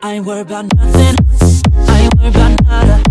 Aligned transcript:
I 0.00 0.14
ain't 0.14 0.26
worried 0.26 0.42
about 0.42 0.72
nothing. 0.76 1.16
I 1.88 2.00
ain't 2.02 2.14
worried 2.18 2.36
about 2.36 2.62
nada. 2.62 3.07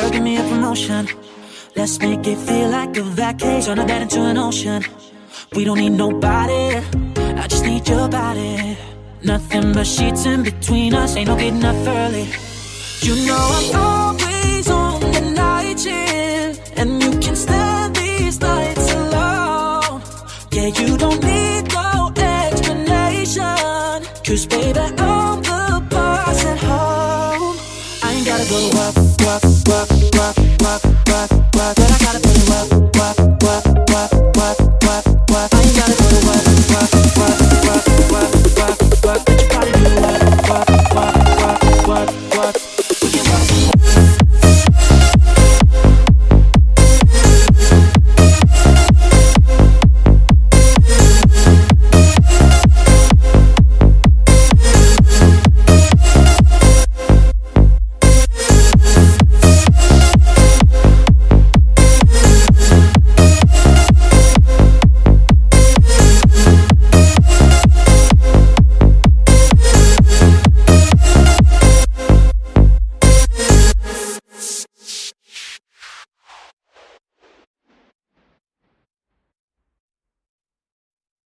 Girl, 0.00 0.10
give 0.10 0.22
me 0.22 0.36
a 0.36 0.42
promotion. 0.42 1.08
Let's 1.76 1.98
make 2.00 2.26
it 2.26 2.38
feel 2.38 2.68
like 2.70 2.96
a 2.96 3.02
vacation, 3.02 3.76
turn 3.76 3.78
a 3.78 3.86
bed 3.86 4.02
into 4.02 4.20
an 4.22 4.38
ocean. 4.38 4.84
We 5.54 5.64
don't 5.64 5.78
need 5.78 5.90
nobody, 5.90 6.76
I 7.42 7.46
just 7.48 7.64
need 7.64 7.88
your 7.88 8.08
body. 8.08 8.76
Nothing 9.22 9.72
but 9.72 9.86
sheets 9.86 10.26
in 10.26 10.42
between 10.42 10.94
us, 10.94 11.16
ain't 11.16 11.28
no 11.28 11.36
getting 11.36 11.64
up 11.64 11.76
early. 11.86 12.26
You 13.00 13.14
know 13.26 13.42
I'm 13.58 13.76
always 13.76 14.70
on 14.70 15.00
the 15.00 15.20
night 15.42 15.78
shift, 15.78 16.78
and 16.78 17.02
you 17.02 17.10
can 17.18 17.36
stand 17.36 17.96
these 17.96 18.40
nights 18.40 18.92
alone. 18.92 20.02
Yeah, 20.52 20.68
you 20.80 20.96
don't 20.96 21.22
need 21.22 21.62
no 21.72 22.12
explanation, 22.16 23.98
cause 24.26 24.46
baby, 24.46 24.78
I'm 24.78 25.42
the 25.42 25.86
boss 25.90 26.44
at 26.44 26.58
home. 26.58 26.99
Gotta 28.22 28.44
go 28.50 28.68
work, 28.74 28.96
work, 29.24 29.42
work, 29.66 30.14
work. 30.14 30.29